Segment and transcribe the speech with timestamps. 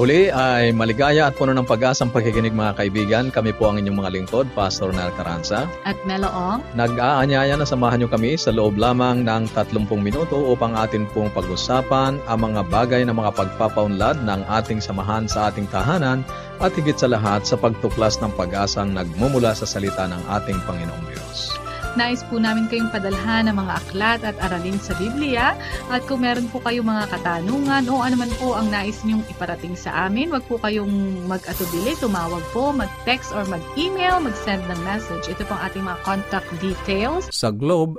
[0.00, 3.28] Muli ay maligaya at puno ng pag-asang pagkikinig mga kaibigan.
[3.28, 5.68] Kami po ang inyong mga lingkod, Pastor Nel Caranza.
[5.84, 6.64] At Meloong.
[6.72, 12.16] Nag-aanyaya na samahan nyo kami sa loob lamang ng 30 minuto upang atin pong pag-usapan
[12.24, 16.24] ang mga bagay na mga pagpapaunlad ng ating samahan sa ating tahanan
[16.64, 21.59] at higit sa lahat sa pagtuklas ng pag-asang nagmumula sa salita ng ating Panginoong Diyos.
[21.98, 25.58] Nais po namin kayong padalhan ng mga aklat at aralin sa Biblia.
[25.90, 30.06] At kung meron po kayong mga katanungan o anuman po ang nais niyong iparating sa
[30.06, 35.26] amin, wag po kayong mag-atubili, tumawag po, mag-text or mag-email, mag-send ng message.
[35.26, 37.26] Ito po ang ating mga contact details.
[37.34, 37.98] Sa Globe,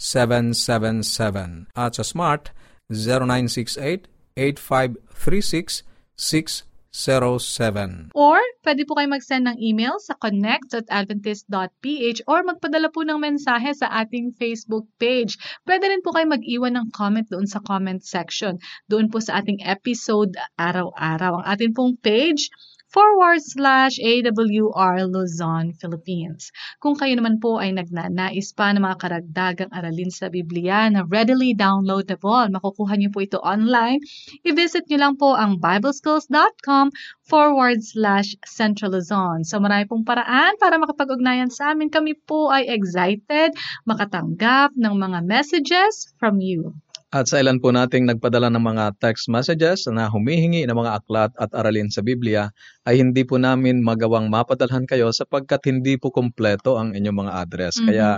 [0.00, 1.68] 0917-1742-777.
[1.76, 2.56] At sa Smart,
[6.94, 8.14] 0968-8536-607.
[8.14, 13.90] Or, pwede po kayo mag-send ng email sa connect.adventist.ph or magpadala po ng mensahe sa
[13.90, 15.34] ating Facebook page.
[15.66, 18.62] Pwede rin po kayo mag-iwan ng comment doon sa comment section.
[18.86, 21.42] Doon po sa ating episode araw-araw.
[21.42, 22.46] Ang ating pong page,
[22.94, 26.54] forward slash AWR Luzon, Philippines.
[26.78, 31.58] Kung kayo naman po ay nagnanais pa ng mga karagdagang aralin sa Biblia na readily
[31.58, 33.98] downloadable, makukuha niyo po ito online,
[34.46, 36.94] i-visit niyo lang po ang bibleschools.com
[37.26, 39.42] forward slash Central Luzon.
[39.42, 41.90] So marami pong paraan para makapag-ugnayan sa amin.
[41.90, 43.58] Kami po ay excited
[43.90, 46.70] makatanggap ng mga messages from you.
[47.14, 51.30] At sa ilan po nating nagpadala ng mga text messages na humihingi ng mga aklat
[51.38, 52.50] at aralin sa Biblia,
[52.84, 57.74] ay hindi po namin magawang mapadalhan kayo sapagkat hindi po kompleto ang inyong mga address.
[57.80, 57.88] Mm-hmm.
[57.88, 58.08] Kaya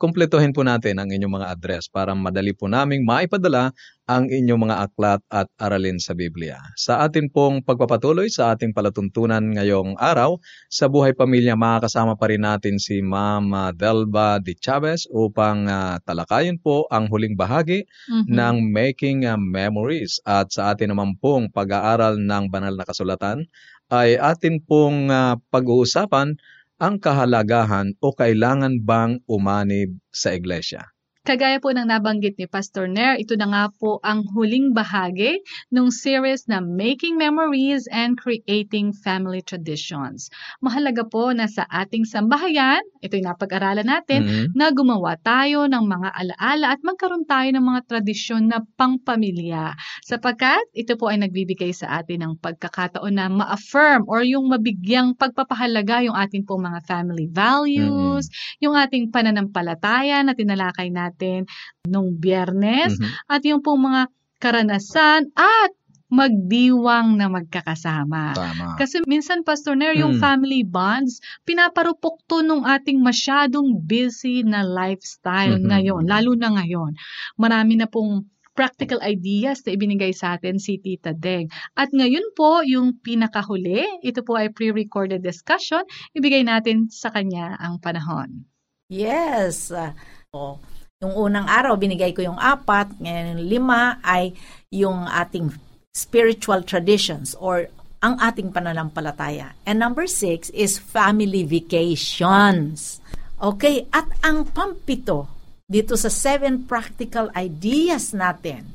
[0.00, 3.72] kumpletuhin po natin ang inyong mga address para madali po naming maipadala
[4.08, 6.56] ang inyong mga aklat at aralin sa Biblia.
[6.76, 10.40] Sa atin pong pagpapatuloy sa ating palatuntunan ngayong araw,
[10.72, 16.56] sa buhay pamilya makakasama pa rin natin si Mama Delba de Chavez upang uh, talakayin
[16.60, 18.34] po ang huling bahagi mm-hmm.
[18.34, 20.18] ng Making uh, Memories.
[20.24, 23.46] At sa atin naman pong pag-aaral ng banal na kasulatan
[23.90, 26.38] ay atin pong uh, pag-uusapan
[26.80, 30.94] ang kahalagahan o kailangan bang umanib sa iglesia?
[31.30, 35.38] Kagaya po ng nabanggit ni Pastor Nair, ito na nga po ang huling bahagi
[35.70, 40.26] ng series na Making Memories and Creating Family Traditions.
[40.58, 44.58] Mahalaga po na sa ating sambahayan, ito yung napag-aralan natin, mm-hmm.
[44.58, 49.78] na gumawa tayo ng mga alaala at magkaroon tayo ng mga tradisyon na pangpamilya.
[50.02, 56.02] Sapagkat ito po ay nagbibigay sa atin ng pagkakataon na ma-affirm or yung mabigyang pagpapahalaga
[56.02, 58.66] yung ating pong mga family values, mm-hmm.
[58.66, 61.44] yung ating pananampalataya na tinalakay natin natin
[61.84, 63.28] nung biyernes mm-hmm.
[63.28, 64.08] at yung pong mga
[64.40, 65.70] karanasan at
[66.10, 68.34] magdiwang na magkakasama.
[68.34, 68.74] Tama.
[68.74, 70.22] Kasi minsan, Pastor Nair, yung mm.
[70.24, 75.70] family bonds, pinaparupok to nung ating masyadong busy na lifestyle mm-hmm.
[75.70, 76.98] ngayon, lalo na ngayon.
[77.38, 78.26] Marami na pong
[78.58, 81.46] practical ideas na ibinigay sa atin si Tita Deng.
[81.78, 85.86] At ngayon po, yung pinakahuli, ito po ay pre-recorded discussion,
[86.18, 88.50] ibigay natin sa kanya ang panahon.
[88.90, 89.70] Yes.
[89.70, 89.94] Uh,
[90.34, 90.58] oh
[91.00, 94.36] yung unang araw, binigay ko yung apat, ngayon yung lima ay
[94.68, 95.48] yung ating
[95.96, 97.72] spiritual traditions or
[98.04, 99.56] ang ating pananampalataya.
[99.64, 103.00] And number six is family vacations.
[103.40, 105.24] Okay, at ang pampito
[105.64, 108.68] dito sa seven practical ideas natin,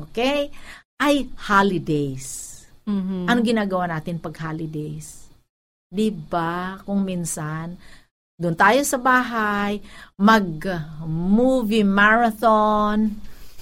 [0.00, 0.48] okay,
[0.96, 2.48] ay holidays.
[2.88, 3.28] Mm-hmm.
[3.28, 5.28] Ano ginagawa natin pag holidays?
[5.92, 6.80] 'Di ba?
[6.88, 7.76] Kung minsan
[8.40, 9.78] doon tayo sa bahay,
[10.16, 13.12] mag-movie marathon,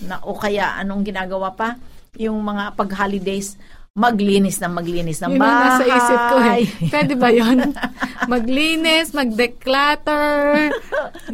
[0.01, 1.77] na, o kaya anong ginagawa pa?
[2.17, 3.61] Yung mga pag-holidays,
[3.93, 5.53] maglinis na maglinis ng Yun bahay.
[5.53, 6.65] Yun nasa isip ko eh.
[6.95, 7.59] Pwede ba yun?
[8.31, 10.71] maglinis, mag-declutter,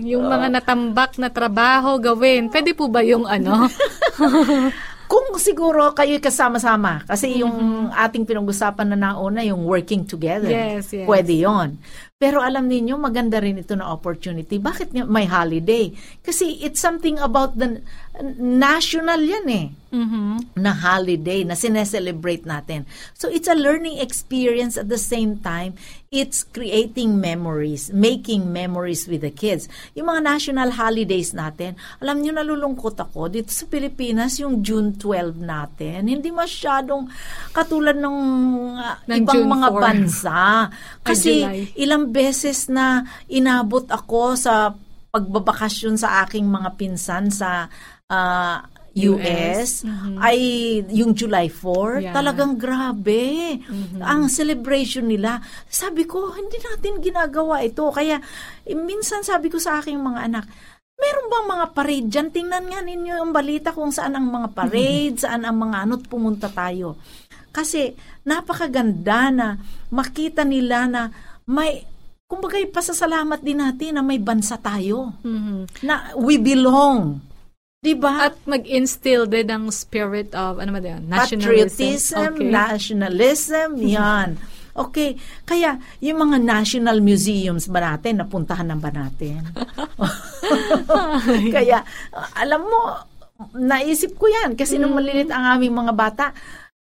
[0.01, 2.49] yung mga natambak na trabaho gawin.
[2.49, 3.69] Pwede po ba yung ano?
[5.07, 7.95] Kung siguro kayo kasama-sama, kasi yung mm-hmm.
[7.95, 11.07] ating pinag-usapan na nauna, yung working together, yes, yes.
[11.07, 11.79] pwede yon.
[12.17, 14.57] Pero alam niyo maganda rin ito na opportunity.
[14.57, 15.93] Bakit may holiday?
[16.25, 17.85] Kasi it's something about the
[18.41, 19.67] national yan eh.
[19.93, 20.59] Mhm.
[20.61, 22.85] Na holiday na sineselebrate natin.
[23.17, 25.77] So it's a learning experience at the same time.
[26.09, 29.69] It's creating memories, making memories with the kids.
[29.93, 35.37] Yung mga national holidays natin, alam niyo nalulungkot ako, dito sa Pilipinas, yung June 12
[35.37, 37.09] natin, hindi masyadong
[37.53, 38.17] katulad ng
[38.81, 39.81] uh, Ng ibang June mga 4.
[39.81, 40.39] bansa.
[41.09, 41.33] Kasi
[41.77, 44.73] ilang beses na inabot ako sa
[45.13, 47.73] pagbabakasyon sa aking mga pinsan sa
[48.11, 48.67] ah,
[48.97, 50.17] US, US, mhm.
[50.17, 50.39] ay
[50.97, 52.17] yung July 4, Yeah.
[52.17, 53.61] talagang grabe.
[54.01, 55.45] Ang celebration nila.
[55.69, 57.85] Sabi ko, hindi natin ginagawa ito.
[57.93, 58.17] Kaya
[58.65, 60.45] eh, minsan sabi ko sa aking mga anak,
[60.97, 62.29] meron bang mga parade dyan?
[62.33, 66.49] Tingnan nga ninyo yung balita kung saan ang mga parade, saan ang mga ano't pumunta
[66.49, 66.97] tayo.
[67.53, 67.93] Kasi
[68.25, 69.61] napakaganda na
[69.93, 71.13] makita nila na
[71.45, 71.85] may,
[72.25, 75.13] kumbaga pasasalamat din natin na may bansa tayo.
[75.21, 75.85] Mhm.
[75.85, 77.21] Na we belong.
[77.85, 78.33] Diba?
[78.33, 81.05] At mag-instill din ng spirit of, ano ba yan?
[81.07, 81.77] Nationalism.
[81.77, 82.49] Patriotism, Okay.
[82.49, 84.29] nationalism, yan.
[84.77, 85.17] Okay,
[85.49, 89.41] kaya yung mga national museums ba natin, napuntahan na ba natin?
[91.57, 91.81] kaya,
[92.37, 92.81] alam mo,
[93.57, 94.53] naisip ko yan.
[94.53, 96.25] Kasi nung malilit ang aming mga bata,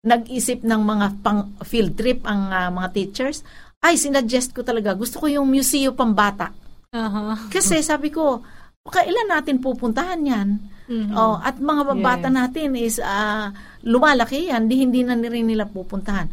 [0.04, 3.40] nag-isip ng mga pang field trip ang ah, mga teachers,
[3.80, 6.52] ay, sinuggest ko talaga, gusto ko yung museo pambata.
[6.92, 7.48] Aha.
[7.48, 8.44] Kasi sabi ko,
[8.88, 10.48] kailan natin pupuntahan yan?
[10.86, 11.12] Mhm.
[11.14, 12.36] Oh, at mga babata Yes.
[12.38, 13.50] natin is ah,
[13.82, 16.30] lumalaki yan, di hindi na rin nila pupuntahan.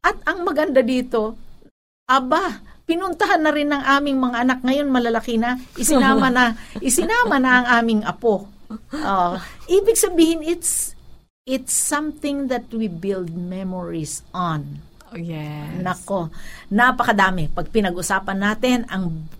[0.00, 1.34] At ang maganda dito,
[2.06, 6.54] aba, pinuntahan na rin ng aming mga anak ngayon malalaki na, isinama na,
[6.86, 8.46] isinama na ang aming apo.
[8.94, 9.34] Oh,
[9.66, 10.94] ibig sabihin it's
[11.46, 14.82] it's something that we build memories on.
[15.10, 15.78] Oh, yes.
[15.82, 16.34] Nako,
[16.66, 17.46] napakadami.
[17.46, 19.30] Pag pinag-usapan natin ang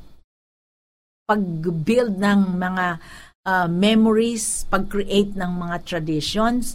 [1.26, 3.02] pag-build ng mga
[3.46, 6.74] uh, memories, pag-create ng mga traditions,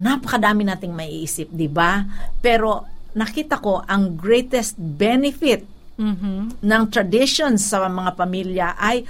[0.00, 2.02] napakadami nating maiisip, di ba?
[2.40, 6.64] Pero nakita ko ang greatest benefit Mhm.
[6.64, 9.04] ng traditions sa mga pamilya ay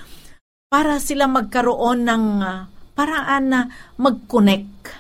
[0.67, 3.61] para sila magkaroon ng uh, paraan na
[3.95, 4.91] mag-connect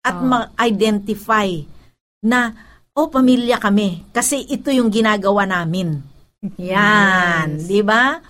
[0.00, 0.24] at Oh.
[0.24, 1.50] ma-identify
[2.22, 2.54] na
[2.94, 6.00] oh pamilya kami kasi ito yung ginagawa namin.
[6.56, 7.66] Yan, Yes.
[7.66, 8.22] 'di ba?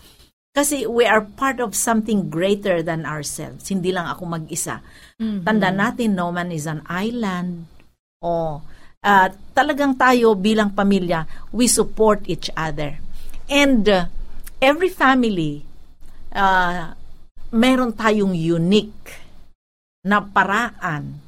[0.58, 3.70] Kasi we are part of something greater than ourselves.
[3.70, 4.82] Hindi lang ako mag-isa.
[5.22, 5.46] Mhm.
[5.46, 7.70] Tanda natin, no man is an island.
[8.18, 8.58] O,
[9.06, 12.98] ah, talagang tayo bilang pamilya, we support each other.
[13.46, 14.10] And uh,
[14.58, 15.62] every family,
[16.34, 16.98] ah,
[17.54, 19.14] meron tayong unique
[20.02, 21.22] na paraan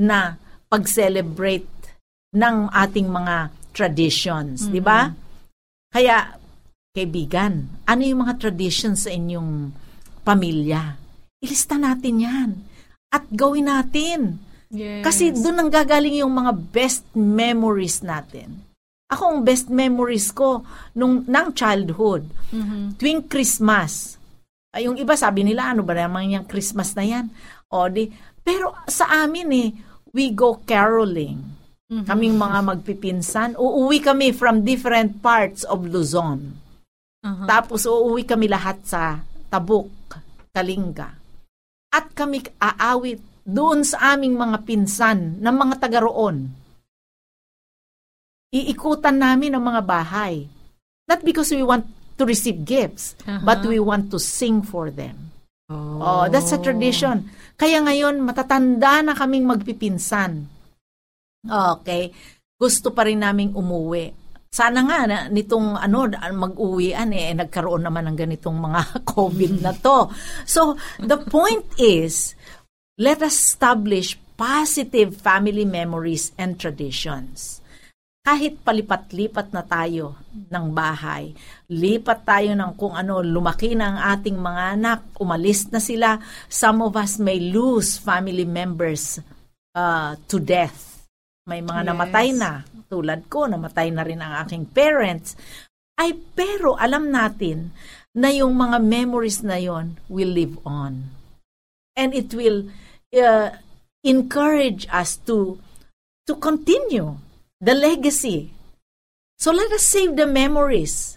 [0.00, 0.40] na
[0.72, 1.68] pag-celebrate
[2.32, 5.12] ng ating mga traditions, di ba?
[5.92, 6.39] Kaya,
[6.90, 9.70] kaibigan, ano yung mga traditions sa inyong
[10.26, 10.98] pamilya?
[11.38, 12.50] Ilista natin yan.
[13.10, 14.42] At gawin natin.
[14.70, 15.02] Yes.
[15.02, 18.66] Kasi doon ang gagaling yung mga best memories natin.
[19.10, 20.62] Ako, ang best memories ko
[20.94, 22.94] nung, ng childhood, Mhm.
[22.94, 24.14] tuwing Christmas.
[24.70, 27.26] Ay, yung iba sabi nila, ano ba naman yung Christmas na yan?
[27.70, 28.06] O di,
[28.46, 29.68] pero sa amin eh,
[30.14, 31.42] we go caroling.
[31.90, 32.06] Mhm.
[32.06, 36.54] Kaming mga magpipinsan, uuwi kami from different parts of Luzon.
[37.20, 37.44] Aha.
[37.44, 39.20] Tapos uuwi kami lahat sa
[39.52, 39.90] Tabuk,
[40.54, 41.10] Kalinga.
[41.90, 46.48] At kami aawit doon sa aming mga pinsan ng mga taga roon.
[48.50, 50.46] Iikutan namin ang mga bahay.
[51.06, 51.86] Not because we want
[52.18, 53.42] to receive gifts, Aha.
[53.42, 55.34] but we want to sing for them.
[55.70, 55.98] Oh.
[56.02, 57.30] Oh, that's a tradition.
[57.54, 60.46] Kaya ngayon, matatanda na kaming magpipinsan.
[61.46, 62.10] Okay.
[62.60, 64.12] Gusto pa rin naming umuwi.
[64.50, 68.82] Sana nga na nitong ano mag-uwian eh nagkaroon naman ng ganitong mga
[69.14, 70.10] COVID na to.
[70.42, 72.34] So the point is
[72.98, 77.62] let us establish positive family memories and traditions.
[78.20, 81.32] Kahit palipat-lipat na tayo ng bahay,
[81.72, 86.84] lipat tayo ng kung ano, lumaki na ang ating mga anak, umalis na sila, some
[86.84, 89.16] of us may lose family members
[89.72, 91.06] uh, to death.
[91.48, 91.88] May mga Yes.
[91.88, 92.50] namatay na,
[92.90, 95.38] tulad ko, namatay na rin ang aking parents.
[95.94, 97.70] Ay, pero alam natin
[98.10, 101.14] na yung mga memories na yon will live on.
[101.94, 102.66] And it will
[103.14, 103.54] uh,
[104.02, 105.62] encourage us to
[106.26, 107.22] to continue
[107.62, 108.50] the legacy.
[109.38, 111.16] So let us save the memories.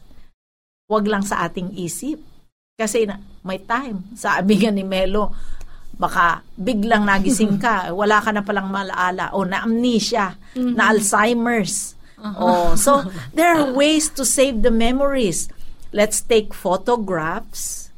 [0.88, 2.22] Huwag lang sa ating isip.
[2.78, 4.14] Kasi na, may time.
[4.16, 5.32] Sabi nga ni Melo,
[5.94, 11.94] baka biglang nagising ka, wala ka na palang malaala, o na-amnesia, na Alzheimer's.
[12.24, 13.04] Oh, so
[13.36, 15.52] there are ways to save the memories.
[15.92, 17.92] Let's take photographs.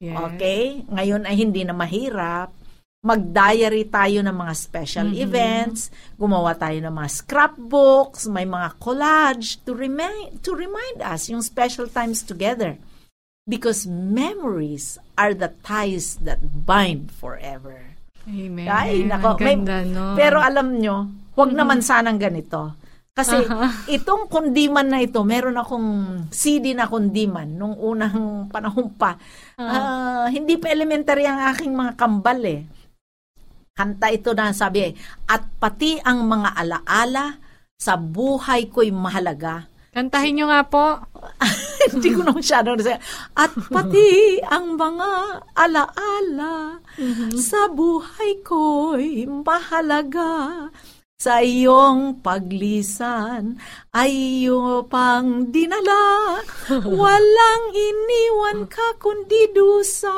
[0.00, 0.14] Yes.
[0.14, 0.82] Okay?
[0.88, 2.54] Ngayon ay hindi na mahirap.
[2.98, 5.22] Mag-diary tayo ng mga special Mhm.
[5.22, 5.86] events,
[6.18, 11.86] gumawa tayo ng mga scrapbooks, may mga collage to remind to remind us yung special
[11.86, 12.74] times together.
[13.48, 16.38] Because memories are the ties that
[16.68, 17.96] bind forever.
[18.28, 18.68] Amen.
[18.68, 19.56] Ay, nako, may-
[19.88, 20.12] no?
[20.12, 22.76] Pero alam nyo, wag naman sanang ganito.
[23.16, 23.34] Kasi
[23.98, 25.88] itong kundiman na ito, meron akong
[26.30, 29.16] CD na kundiman nung unang panahon pa.
[29.58, 32.62] Ah, hindi pa elementary ang aking mga kambal eh.
[33.74, 34.92] Kanta ito na sabi,
[35.26, 37.40] at pati ang mga alaala
[37.78, 39.70] sa buhay ko'y mahalaga.
[39.92, 40.86] Kantahin nyo nga po.
[41.92, 43.00] Hindi ko na masyado na
[43.32, 45.10] At pati ang mga
[45.56, 46.82] alaala
[47.38, 50.68] sa buhay ko'y mahalaga.
[51.18, 53.58] Sa iyong paglisan
[53.90, 56.38] ay iyo pang dinala.
[57.02, 60.14] Walang iniwan ka kundi dusa.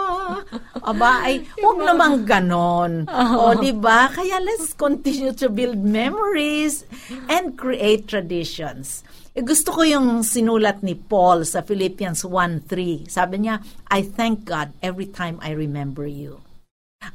[0.84, 3.08] Aba, ay, huwag namang ganon.
[3.08, 4.12] O, di ba?
[4.12, 6.84] Kaya let's continue to build memories
[7.32, 9.00] and create traditions.
[9.40, 13.08] Eh, gusto ko yung sinulat ni Paul sa Philippians 1.3.
[13.08, 16.44] Sabi niya, I thank God every time I remember you.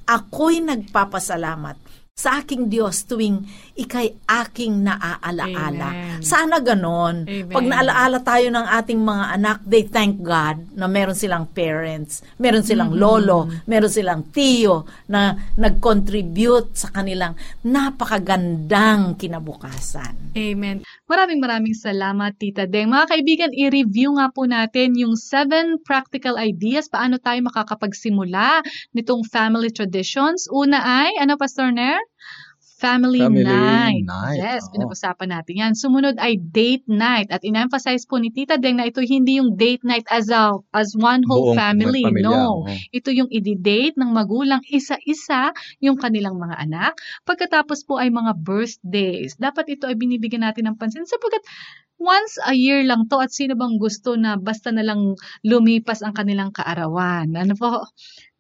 [0.10, 1.78] Ako'y nagpapasalamat
[2.16, 3.44] sa aking Diyos tuwing
[3.76, 5.90] ikay aking naaalaala.
[5.92, 6.24] Amen.
[6.24, 7.28] Sana ganon.
[7.28, 7.52] Amen.
[7.52, 12.64] Pag naalaala tayo ng ating mga anak, they thank God na meron silang parents, meron
[12.64, 17.36] silang lolo, meron silang tiyo na nag-contribute sa kanilang
[17.68, 20.16] napakagandang kinabukasan.
[20.40, 20.88] Amen.
[21.12, 22.96] Maraming maraming salamat, Tita Deng.
[22.96, 28.64] Mga kaibigan, i-review nga po natin yung seven practical ideas paano tayo makakapagsimula
[28.96, 30.48] nitong family traditions.
[30.48, 32.00] Una ay, ano, Pastor Nair?
[32.76, 34.04] Family, Family night.
[34.04, 34.76] night, Yes, oo.
[34.76, 35.74] pinag-usapan natin yan.
[35.80, 37.32] Sumunod ay date night.
[37.32, 40.92] At in-emphasize po ni Tita Deng na ito hindi yung date night as a, as
[40.92, 42.04] one whole Buong family.
[42.04, 42.68] pamilya, No.
[42.68, 42.68] oo.
[42.92, 47.00] Ito yung i-date ng magulang isa-isa yung kanilang mga anak.
[47.24, 49.40] Pagkatapos po ay mga birthdays.
[49.40, 51.48] Dapat ito ay binibigyan natin ng pansin sapagkat
[51.96, 55.16] once a year lang to at sino bang gusto na basta na lang
[55.48, 57.32] lumipas ang kanilang kaarawan.
[57.40, 57.88] Ano po?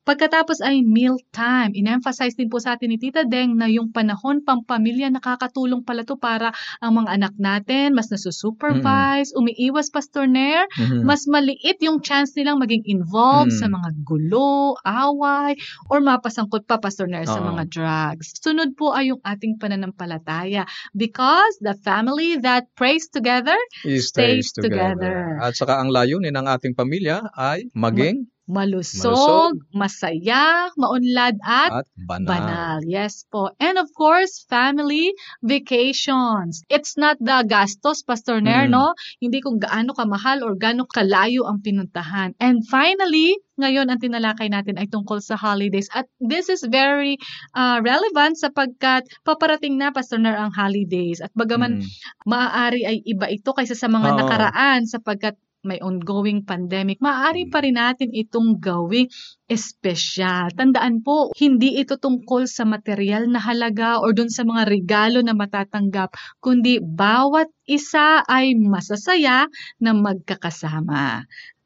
[0.05, 1.73] Pagkatapos ay meal time.
[1.73, 6.13] In-emphasize din po sa atin ni Tita Deng na yung panahon pampamilya nakakatulong pala to
[6.13, 11.09] para ang mga anak natin mas nasusupervise, umiiwas Pastor Nair, Mhm.
[11.09, 13.59] mas maliit yung chance nilang maging involved Mm.
[13.59, 15.57] sa mga gulo, away,
[15.89, 18.37] or mapasangkot pa, Pastor Nair, sa mga drugs.
[18.37, 25.01] Sunod po ay yung ating pananampalataya because the family that prays together, Stays stays together.
[25.01, 25.41] together.
[25.41, 32.29] At saka ang layunin ng ating pamilya ay maging malusog, masaya, maunlad at at banal.
[32.29, 32.77] banal.
[32.85, 33.49] Yes po.
[33.57, 36.61] And of course, family vacations.
[36.69, 38.73] It's not the gastos, Pastor Nair, Mm.
[38.77, 38.93] no?
[39.17, 42.37] Hindi kung gaano kamahal or gaano kalayo ang pinuntahan.
[42.37, 45.87] And finally, ngayon ang tinalakay natin ay tungkol sa holidays.
[45.95, 47.15] At this is very
[47.55, 51.23] uh, relevant sapagkat paparating na, Pastor Nair, ang holidays.
[51.23, 51.87] At bagaman Mm.
[52.27, 54.17] maaari ay iba ito kaysa sa mga Oo.
[54.21, 55.35] nakaraan sapagkat
[55.65, 59.09] may ongoing pandemic, maaari pa rin natin itong gawing
[59.49, 60.53] espesyal.
[60.53, 65.33] Tandaan po, hindi ito tungkol sa material na halaga or dun sa mga regalo na
[65.33, 69.49] matatanggap, kundi bawat isa ay masasaya
[69.81, 71.25] na magkakasama.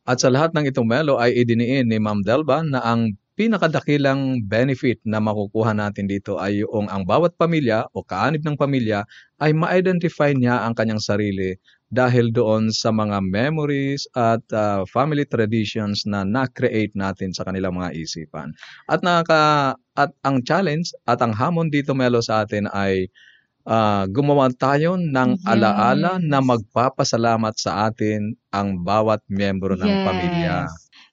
[0.10, 5.00] At sa lahat ng itong melo ay idiniin ni Ma'am Delba na ang pinakadakilang benefit
[5.08, 9.08] na makukuha natin dito ay yung ang bawat pamilya o kaanib ng pamilya
[9.39, 11.56] ay ma-identify niya ang kanyang sarili
[11.89, 17.93] dahil doon sa mga memories at ah, family traditions na na-create natin sa kanilang mga
[17.98, 18.53] isipan.
[18.89, 23.10] At naka at ang challenge at ang hamon dito Melo sa atin ay
[23.67, 25.43] ah, gumawa tayo ng Yes.
[25.48, 30.65] alaala na magpapasalamat sa atin ang bawat miyembro ng pamilya.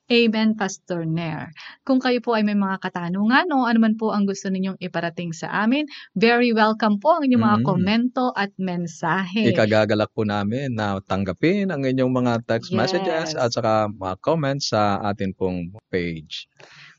[0.06, 1.50] Amen, Pastor Nair.
[1.82, 5.66] Kung kayo po ay may mga katanungan o anuman po ang gusto ninyong iparating sa
[5.66, 5.82] amin,
[6.14, 7.66] very welcome po ang inyong mga Mm.
[7.66, 9.50] komento at mensahe.
[9.50, 12.78] Ikagagalak po namin na tanggapin ang inyong mga text Yes.
[12.78, 16.46] messages at saka mga comments sa atin pong page.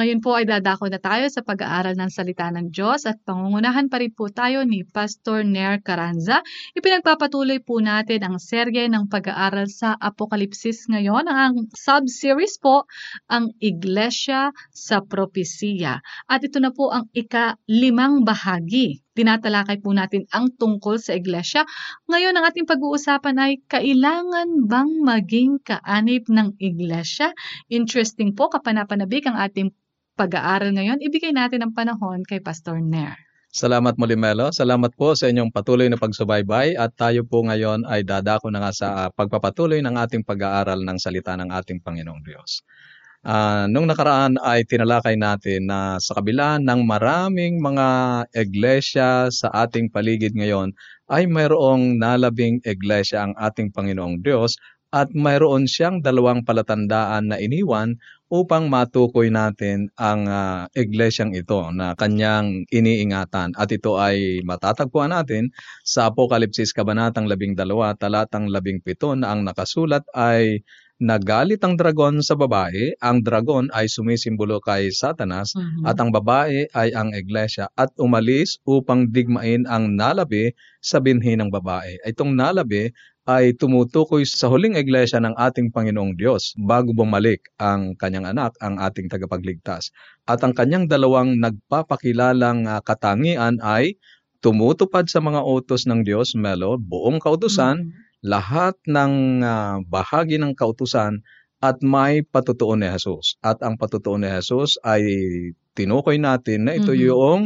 [0.00, 4.00] Ngayon po ay dadako na tayo sa pag-aaral ng salita ng Diyos at pangungunahan pa
[4.00, 6.40] rin po tayo ni Pastor Nair Caranza.
[6.72, 11.28] Ipinagpapatuloy po natin ang serye ng pag-aaral sa Apokalipsis ngayon.
[11.28, 12.88] Ang sub-series po,
[13.28, 16.00] ang Iglesia sa Propesiya.
[16.24, 19.04] At ito na po ang ika-limang bahagi.
[19.12, 21.68] Tinatalakay po natin ang tungkol sa iglesia.
[22.08, 27.36] Ngayon, ang ating pag-uusapan ay kailangan bang maging kaanib ng iglesia?
[27.68, 29.76] Interesting po, kapanapanabik ang ating
[30.20, 31.00] pag-aaral ngayon.
[31.00, 33.16] Ibigay natin ang panahon kay Pastor Nair.
[33.50, 34.52] Salamat muli Melo.
[34.52, 38.70] Salamat po sa inyong patuloy na pagsubaybay at tayo po ngayon ay dadako na nga
[38.76, 42.62] sa uh, pagpapatuloy ng ating pag-aaral ng salita ng ating Panginoong Diyos.
[43.20, 47.88] Uh, nung nakaraan ay tinalakay natin na sa kabila ng maraming mga
[48.38, 50.72] iglesia sa ating paligid ngayon
[51.10, 54.54] ay mayroong nalabing iglesia ang ating Panginoong Diyos
[54.94, 57.98] at mayroon siyang dalawang palatandaan na iniwan
[58.30, 63.58] upang matukoy natin ang uh, iglesyang ito na kanyang iniingatan.
[63.58, 65.50] At ito ay matatagpuan natin
[65.82, 67.58] sa Apokalipsis Kabanatang 12,
[67.98, 70.62] talatang 17 na ang nakasulat ay
[71.00, 75.88] Nagalit ang dragon sa babae, ang dragon ay sumisimbolo kay Satanas mm-hmm.
[75.88, 80.52] at ang babae ay ang iglesia at umalis upang digmain ang nalabi
[80.84, 81.96] sa binhi ng babae.
[82.04, 82.92] Itong nalabi
[83.28, 88.80] ay tumutukoy sa huling iglesia ng ating Panginoong Diyos bago bumalik ang kanyang anak, ang
[88.80, 89.92] ating tagapagligtas.
[90.24, 94.00] At ang kanyang dalawang nagpapakilalang uh, katangian ay
[94.40, 98.24] tumutupad sa mga utos ng Diyos, Melo, buong kautusan, mm-hmm.
[98.24, 101.20] lahat ng uh, bahagi ng kautusan
[101.60, 103.36] at may patutuo ni Jesus.
[103.44, 105.04] At ang patutuo ni Jesus ay
[105.76, 107.08] tinukoy natin na ito mm-hmm.
[107.12, 107.40] yung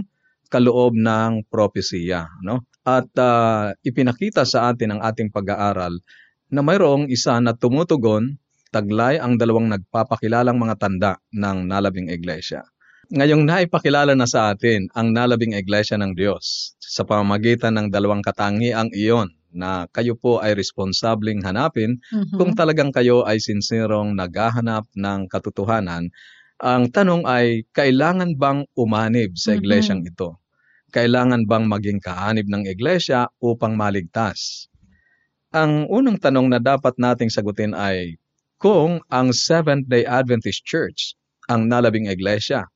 [0.55, 2.31] kaloob ng propesiya.
[2.47, 2.63] No?
[2.87, 5.99] At uh, ipinakita sa atin ang ating pag-aaral
[6.55, 8.39] na mayroong isa na tumutugon,
[8.71, 12.63] taglay ang dalawang nagpapakilalang mga tanda ng nalabing iglesia.
[13.11, 18.95] Ngayong naipakilala na sa atin ang nalabing iglesia ng Diyos sa pamamagitan ng dalawang katangiang
[18.95, 22.37] iyon na kayo po ay responsableng hanapin mm-hmm.
[22.37, 26.11] kung talagang kayo ay sinserong naghahanap ng katotohanan.
[26.59, 30.19] Ang tanong ay, kailangan bang umanib sa iglesyang mm-hmm.
[30.19, 30.43] ito?
[30.95, 34.71] Kailangan bang maging kaanib ng iglesia upang maligtas?
[35.51, 38.15] Ang unang tanong na dapat nating sagutin ay
[38.63, 41.19] kung ang Seventh-day Adventist Church
[41.51, 42.71] ang nalabing iglesia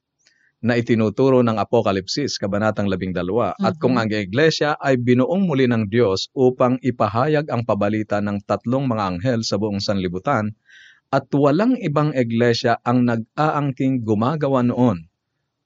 [0.59, 3.63] na itinuturo ng Apokalipsis, Kabanatang 12, mm-hmm.
[3.63, 8.91] at kung ang iglesia ay binuong muli ng Diyos upang ipahayag ang pabalita ng tatlong
[8.91, 10.51] mga anghel sa buong sanlibutan,
[11.15, 15.09] at walang ibang iglesia ang nag-aangking gumagawa noon.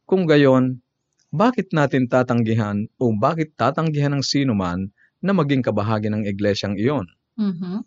[0.04, 0.84] Kung gayon,
[1.32, 4.92] bakit natin tatanggihan o bakit tatanggihan ng sino man
[5.24, 7.08] na maging kabahagi ng iglesyang iyon?
[7.40, 7.80] Mm-hmm.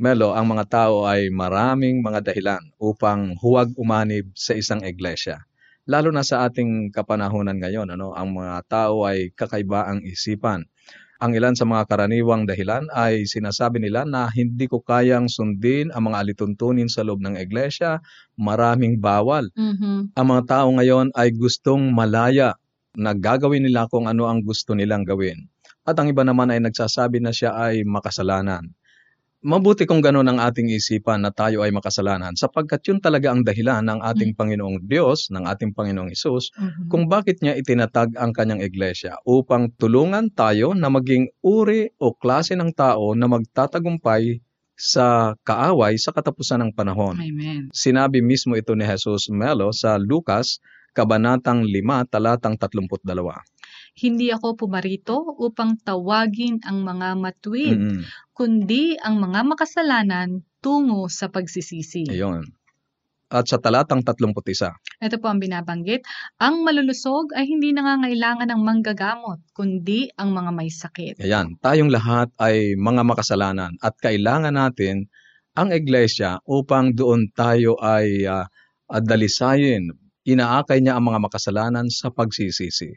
[0.00, 5.44] Melo, ang mga tao ay maraming mga dahilan upang huwag umanib sa isang iglesia.
[5.84, 10.64] Lalo na sa ating kapanahunan ngayon, ano, ang mga tao ay kakaiba ang isipan.
[11.18, 16.08] Ang ilan sa mga karaniwang dahilan ay sinasabi nila na hindi ko kayang sundin ang
[16.08, 17.98] mga alituntunin sa loob ng iglesia,
[18.38, 19.50] maraming bawal.
[19.58, 20.14] Mm-hmm.
[20.14, 22.54] Ang mga tao ngayon ay gustong malaya
[22.98, 25.46] na gagawin nila kung ano ang gusto nilang gawin.
[25.86, 28.74] At ang iba naman ay nagsasabi na siya ay makasalanan.
[29.38, 33.86] Mabuti kung gano'n ang ating isipan na tayo ay makasalanan sapagkat yun talaga ang dahilan
[33.86, 34.42] ng ating mm-hmm.
[34.58, 36.90] Panginoong Diyos, ng ating Panginoong Isus, mm-hmm.
[36.90, 42.58] kung bakit niya itinatag ang kanyang iglesia upang tulungan tayo na maging uri o klase
[42.58, 44.42] ng tao na magtatagumpay
[44.74, 47.14] sa kaaway sa katapusan ng panahon.
[47.18, 47.70] Amen.
[47.70, 50.58] Sinabi mismo ito ni Jesus Melo sa Lucas
[50.98, 53.14] Kabanatang 5, talatang 32.
[54.02, 58.34] Hindi ako pumarito upang tawagin ang mga matuwid, mm-hmm.
[58.34, 62.10] kundi ang mga makasalanan tungo sa pagsisisi.
[62.10, 62.42] Ayun.
[63.30, 64.34] At sa talatang 31.
[64.98, 66.02] Ito po ang binabanggit,
[66.42, 71.22] ang malulusog ay hindi nangangailangan ng manggagamot, kundi ang mga may sakit.
[71.22, 75.06] Ayan, tayong lahat ay mga makasalanan at kailangan natin
[75.54, 78.50] ang iglesia upang doon tayo ay uh,
[78.90, 79.94] dalisayin,
[80.28, 82.92] inaakay niya ang mga makasalanan sa pagsisisi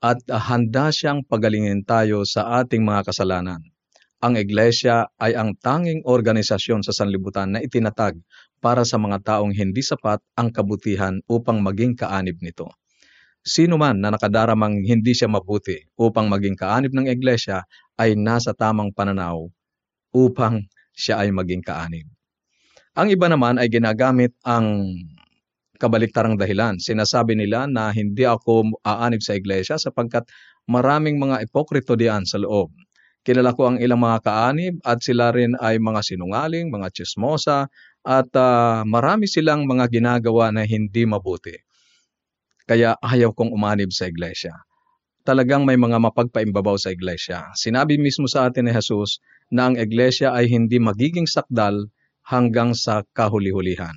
[0.00, 3.60] at handa siyang pagalingin tayo sa ating mga kasalanan.
[4.20, 8.16] Ang iglesia ay ang tanging organisasyon sa sanlibutan na itinatag
[8.60, 12.68] para sa mga taong hindi sapat ang kabutihan upang maging kaanib nito.
[13.40, 17.64] Sino man na nakadaramang hindi siya mabuti upang maging kaanib ng iglesia
[17.96, 19.48] ay nasa tamang pananaw
[20.12, 22.04] upang siya ay maging kaanib.
[22.92, 24.84] Ang iba naman ay ginagamit ang
[25.80, 26.76] kabaliktarang dahilan.
[26.76, 30.28] Sinasabi nila na hindi ako aanib sa iglesia sapagkat
[30.68, 32.68] maraming mga ipokrito diyan sa loob.
[33.24, 37.68] Kilala ko ang ilang mga kaanib at sila rin ay mga sinungaling, mga chismosa
[38.00, 41.52] at uh, marami silang mga ginagawa na hindi mabuti.
[42.64, 44.56] Kaya ayaw kong umanib sa iglesia.
[45.20, 47.52] Talagang may mga mapagpaimbabaw sa iglesia.
[47.52, 49.20] Sinabi mismo sa atin ni Jesus
[49.52, 51.92] na ang iglesia ay hindi magiging sakdal
[52.24, 53.92] hanggang sa kahuli-hulihan.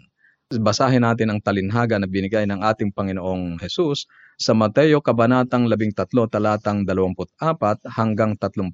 [0.60, 4.06] Basahin natin ang talinhaga na binigay ng ating Panginoong Jesus
[4.38, 5.94] sa Mateo Kabanatang 13
[6.30, 8.70] talatang 24 hanggang 30.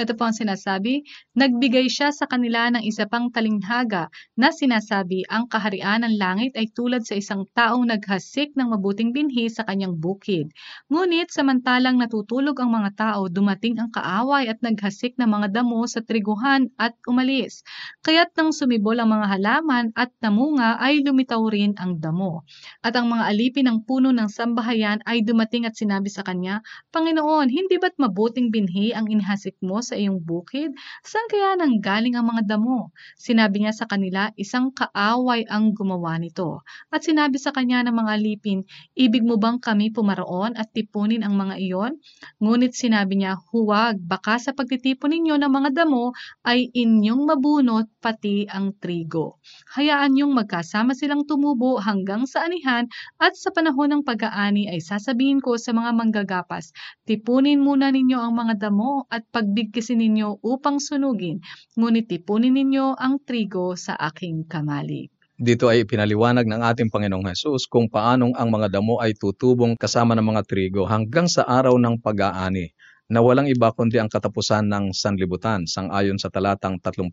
[0.00, 1.04] Ito po ang sinasabi,
[1.36, 6.72] nagbigay siya sa kanila ng isa pang talinghaga na sinasabi ang kaharian ng langit ay
[6.72, 10.56] tulad sa isang taong naghasik ng mabuting binhi sa kanyang bukid.
[10.88, 16.00] Ngunit samantalang natutulog ang mga tao, dumating ang kaaway at naghasik ng mga damo sa
[16.00, 17.60] triguhan at umalis.
[18.00, 22.48] Kaya't nang sumibol ang mga halaman at namunga ay lumitaw rin ang damo.
[22.80, 27.52] At ang mga alipin ng puno ng sambahayan ay dumating at sinabi sa kanya, Panginoon,
[27.52, 30.70] hindi ba't mabuting binhi ang inhasik mo sa iyong bukid?
[31.02, 32.94] Saan kaya nang galing ang mga damo?
[33.18, 36.62] Sinabi niya sa kanila, isang kaaway ang gumawa nito.
[36.94, 38.62] At sinabi sa kanya ng mga alipin,
[38.94, 41.98] ibig mo bang kami pumaroon at tipunin ang mga iyon?
[42.38, 46.14] Ngunit sinabi niya, huwag, baka sa pagtitipon ninyo ng mga damo
[46.46, 49.42] ay inyong mabunot pati ang trigo.
[49.74, 52.86] Hayaan niyong magkasama silang tumubo hanggang sa anihan
[53.18, 56.70] at sa panahon ng pag-aani ay sasabihin ko sa mga manggagapas,
[57.08, 61.40] tipunin muna ninyo ang mga damo at pagbig bigkisin ninyo upang sunugin,
[61.72, 65.08] ngunit tipunin ninyo ang trigo sa aking kamali.
[65.40, 70.12] Dito ay pinaliwanag ng ating Panginoong Hesus kung paanong ang mga damo ay tutubong kasama
[70.12, 72.76] ng mga trigo hanggang sa araw ng pag-aani
[73.08, 77.08] na walang iba kundi ang katapusan ng sanlibutan sangayon sa talatang 30.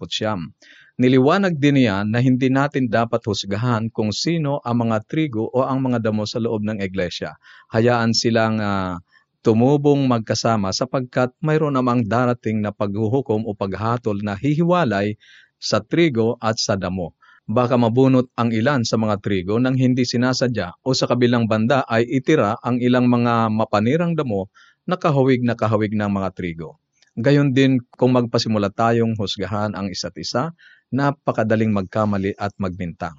[1.00, 5.88] Niliwanag din niya na hindi natin dapat husgahan kung sino ang mga trigo o ang
[5.88, 7.40] mga damo sa loob ng iglesia.
[7.72, 9.00] Hayaan silang uh,
[9.48, 15.16] tumubong magkasama sapagkat mayroon namang darating na paghuhukom o paghatol na hihiwalay
[15.56, 17.16] sa trigo at sa damo.
[17.48, 22.04] Baka mabunot ang ilan sa mga trigo nang hindi sinasadya o sa kabilang banda ay
[22.04, 24.52] itira ang ilang mga mapanirang damo
[24.84, 26.76] na kahawig na kahawig ng mga trigo.
[27.16, 30.52] Gayon din kung magpasimula tayong husgahan ang isa't isa,
[30.92, 33.16] napakadaling magkamali at magbintang.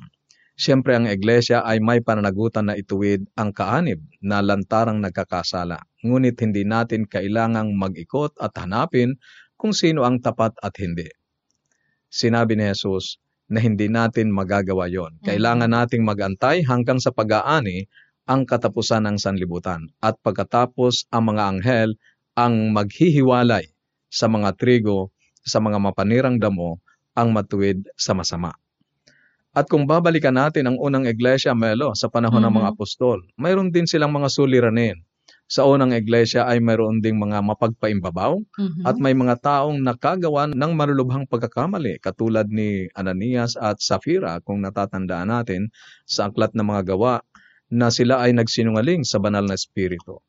[0.59, 5.79] Siyempre ang iglesia ay may pananagutan na ituwid ang kaanib na lantarang nagkakasala.
[6.03, 9.15] Ngunit hindi natin kailangang mag-ikot at hanapin
[9.55, 11.07] kung sino ang tapat at hindi.
[12.11, 15.23] Sinabi ni Jesus na hindi natin magagawa yon.
[15.23, 15.27] Mm-hmm.
[15.31, 17.87] Kailangan nating magantay hanggang sa pag-aani
[18.27, 19.87] ang katapusan ng sanlibutan.
[20.03, 21.91] At pagkatapos ang mga anghel
[22.35, 23.71] ang maghihiwalay
[24.11, 25.15] sa mga trigo,
[25.47, 26.83] sa mga mapanirang damo,
[27.15, 28.59] ang matuwid sa masama.
[29.59, 32.55] At kung babalikan natin ang unang iglesia, Melo, sa panahon mm-hmm.
[32.55, 35.03] ng mga apostol, mayroon din silang mga suliranin.
[35.51, 38.85] Sa unang iglesia ay mayroon ding mga mapagpaimbabaw mm-hmm.
[38.87, 45.35] at may mga taong nakagawa ng malulubhang pagkakamali katulad ni Ananias at Safira kung natatandaan
[45.35, 45.75] natin
[46.07, 47.19] sa aklat ng mga gawa
[47.67, 50.23] na sila ay nagsinungaling sa banal na espiritu.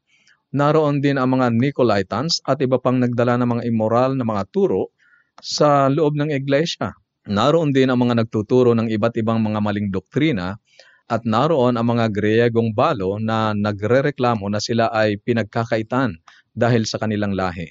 [0.50, 4.90] Naroon din ang mga Nicolaitans at iba pang nagdala ng mga immoral na mga turo
[5.38, 6.98] sa loob ng iglesia.
[7.30, 10.58] Naroon din ang mga nagtuturo ng iba't ibang mga maling doktrina
[11.06, 16.18] at naroon ang mga Griyegong balo na nagrereklamo na sila ay pinagkakaitan
[16.58, 17.70] dahil sa kanilang lahi.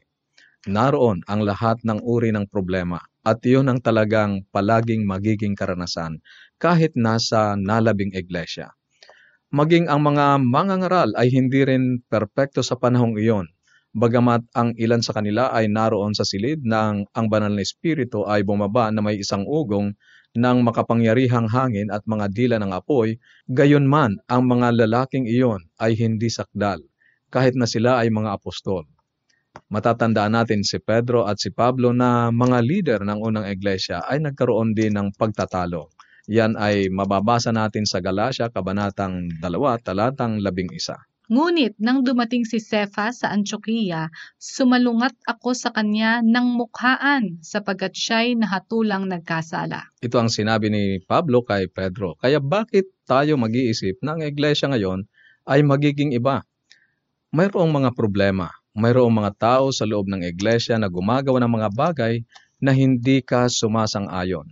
[0.71, 6.23] Naroon ang lahat ng uri ng problema at iyon ang talagang palaging magiging karanasan
[6.63, 8.71] kahit nasa nalabing iglesia.
[9.51, 13.51] Maging ang mga mangangaral ay hindi rin perpekto sa panahong iyon
[13.97, 18.45] Bagamat ang ilan sa kanila ay naroon sa silid ng ang banal na espiritu ay
[18.45, 19.97] bumaba na may isang ugong
[20.37, 23.17] ng makapangyarihang hangin at mga dila ng apoy,
[23.49, 26.85] gayon man ang mga lalaking iyon ay hindi sakdal,
[27.33, 28.85] kahit na sila ay mga apostol.
[29.73, 34.77] Matatandaan natin si Pedro at si Pablo na mga leader ng unang iglesia ay nagkaroon
[34.77, 35.89] din ng pagtatalo.
[36.29, 41.08] Yan ay mababasa natin sa Galatia, Kabanatang 2, Talatang 11.
[41.29, 44.09] Ngunit nang dumating si Sefa sa Antioquia,
[44.41, 49.93] sumalungat ako sa kanya ng mukhaan sapagkat siya'y nahatulang nagkasala.
[50.01, 52.17] Ito ang sinabi ni Pablo kay Pedro.
[52.17, 55.05] Kaya bakit tayo mag-iisip na ang iglesia ngayon
[55.45, 56.49] ay magiging iba?
[57.37, 58.49] Mayroong mga problema.
[58.73, 62.25] Mayroong mga tao sa loob ng iglesia na gumagawa ng mga bagay
[62.57, 64.49] na hindi ka sumasang-ayon.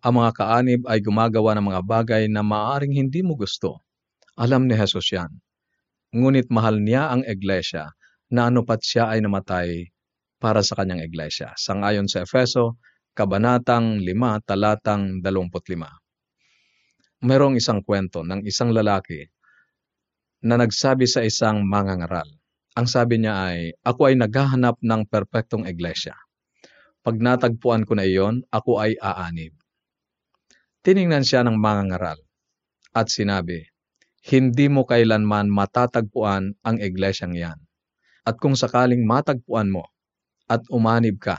[0.00, 3.84] Ang mga kaanib ay gumagawa ng mga bagay na maaring hindi mo gusto.
[4.32, 5.28] Alam ni Jesus yan
[6.16, 7.92] ngunit mahal niya ang iglesia
[8.32, 9.92] na anupat siya ay namatay
[10.40, 11.52] para sa kanyang iglesia.
[11.60, 12.80] Sangayon sa Efeso,
[13.12, 16.06] Kabanatang 5, Talatang 25.
[17.24, 19.24] mayroong isang kwento ng isang lalaki
[20.44, 22.28] na nagsabi sa isang mangangaral.
[22.76, 26.12] Ang sabi niya ay, ako ay naghahanap ng perpektong iglesia.
[27.00, 29.56] Pag natagpuan ko na iyon, ako ay aanib.
[30.84, 32.20] Tiningnan siya ng mangangaral
[32.92, 33.64] at sinabi,
[34.26, 37.58] hindi mo kailanman matatagpuan ang iglesyang yan.
[38.26, 39.86] At kung sakaling matagpuan mo
[40.50, 41.38] at umanib ka,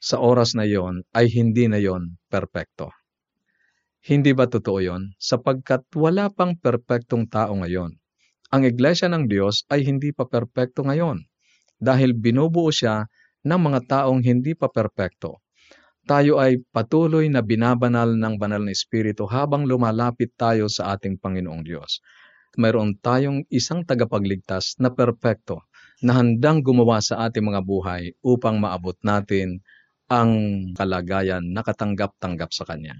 [0.00, 2.88] sa oras na yon ay hindi na yon perpekto.
[4.00, 5.12] Hindi ba totoo yon?
[5.20, 8.00] Sapagkat wala pang perpektong tao ngayon.
[8.48, 11.20] Ang iglesia ng Diyos ay hindi pa perpekto ngayon
[11.76, 13.04] dahil binubuo siya
[13.44, 15.44] ng mga taong hindi pa perpekto.
[16.10, 21.62] Tayo ay patuloy na binabanal ng banal na Espiritu habang lumalapit tayo sa ating Panginoong
[21.62, 22.02] Diyos.
[22.58, 25.62] Mayroon tayong isang tagapagligtas na perpekto
[26.02, 29.62] na handang gumawa sa ating mga buhay upang maabot natin
[30.10, 30.34] ang
[30.74, 32.98] kalagayan na katanggap-tanggap sa Kanya.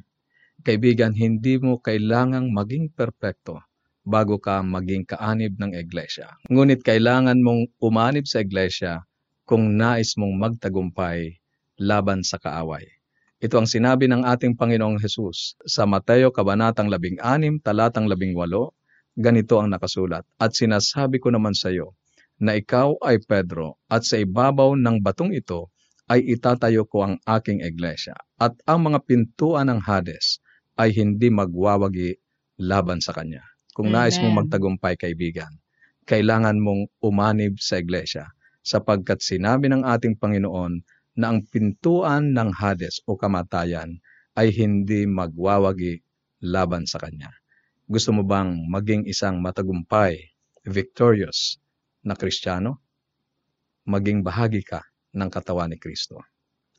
[0.62, 3.58] Kaibigan, hindi mo kailangang maging perpekto
[4.06, 6.38] bago ka maging kaanib ng iglesia.
[6.46, 9.02] Ngunit kailangan mong umanib sa iglesia
[9.42, 11.42] kung nais mong magtagumpay
[11.74, 12.99] laban sa kaaway.
[13.40, 18.36] Ito ang sinabi ng ating Panginoong Hesus sa Mateo Kabanatang 16, talatang 18,
[19.16, 21.96] ganito ang nakasulat, At sinasabi ko naman sa iyo,
[22.36, 25.72] na ikaw ay Pedro, at sa ibabaw ng batong ito
[26.12, 30.36] ay itatayo ko ang aking iglesia, at ang mga pintuan ng Hades
[30.76, 32.20] ay hindi magwawagi
[32.60, 33.40] laban sa kanya.
[33.72, 34.40] Kung nais mong Amen.
[34.44, 35.48] magtagumpay, kaibigan,
[36.04, 38.28] kailangan mong umanib sa iglesia,
[38.60, 40.84] sapagkat sinabi ng ating Panginoon
[41.20, 44.00] na ang pintuan ng Hades o kamatayan
[44.40, 46.00] ay hindi magwawagi
[46.48, 47.28] laban sa kanya.
[47.84, 50.16] Gusto mo bang maging isang matagumpay,
[50.64, 51.60] victorious
[52.00, 52.80] na Kristiyano?
[53.84, 54.80] Maging bahagi ka
[55.12, 56.24] ng katawan ni Kristo.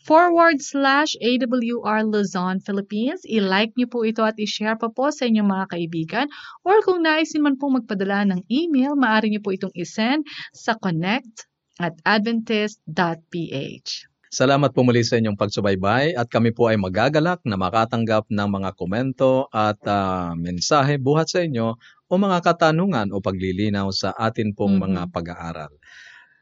[0.00, 3.20] Forward slash AWR Luzon, Philippines.
[3.28, 6.24] I-like niyo po ito at i-share pa po sa inyong mga kaibigan.
[6.64, 10.24] Or kung naisin man po magpadala ng email, maaari niyo po itong isend
[10.56, 11.44] sa connect
[11.76, 14.09] at adventist.ph.
[14.30, 18.70] Salamat po muli sa inyong pagsubaybay at kami po ay magagalak na makatanggap ng mga
[18.78, 21.74] komento at ah, mensahe buhat sa inyo
[22.06, 24.82] o mga katanungan o paglilinaw sa atin pong Mhm.
[24.86, 25.72] mga pag-aaral.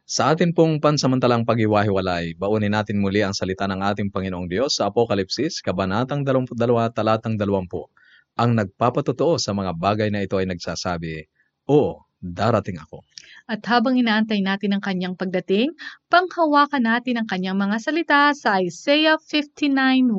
[0.05, 4.92] Sa atin pong pansamantalang pag-iwahiwalay, baunin natin muli ang salita ng ating Panginoong Diyos sa
[4.92, 7.88] Apokalipsis, Kabanatang 22, Talatang 20.
[8.37, 11.29] Ang nagpapatotoo sa mga bagay na ito ay nagsasabi,
[11.68, 13.07] Oo, darating ako.
[13.48, 15.72] At habang inaantay natin ang kanyang pagdating,
[16.12, 20.12] panghawakan natin ang kanyang mga salita sa Isaiah 59.1.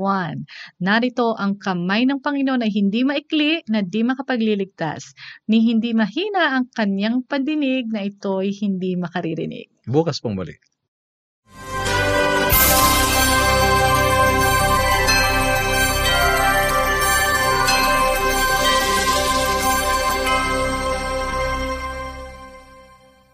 [0.82, 5.14] Narito ang kamay ng Panginoon ay hindi maikli na di makapagliligtas,
[5.46, 9.70] ni hindi mahina ang kanyang pandinig na ito'y hindi makaririnig.
[9.86, 10.69] Bukas pong muli.